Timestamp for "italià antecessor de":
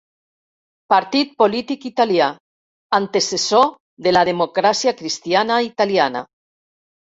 1.89-4.17